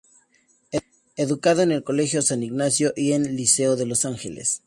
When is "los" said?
3.85-4.03